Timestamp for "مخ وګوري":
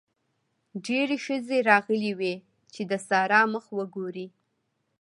3.53-4.27